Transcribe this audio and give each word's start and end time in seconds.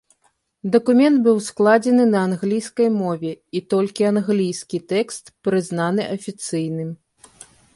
Дакумент 0.75 1.17
быў 1.25 1.35
складзены 1.47 2.05
на 2.13 2.19
англійскай 2.29 2.89
мове, 3.01 3.33
і 3.59 3.61
толькі 3.75 4.09
англійскі 4.13 4.77
тэкст 4.95 5.33
прызнаны 5.49 6.03
афіцыйным. 6.19 6.91